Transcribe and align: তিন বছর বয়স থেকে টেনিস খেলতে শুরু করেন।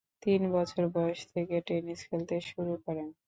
তিন 0.23 0.41
বছর 0.55 0.83
বয়স 0.95 1.21
থেকে 1.33 1.55
টেনিস 1.67 1.99
খেলতে 2.09 2.35
শুরু 2.49 2.73
করেন। 2.85 3.07